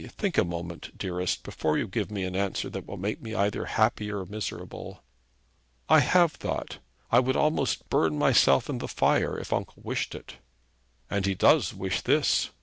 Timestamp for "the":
8.79-8.87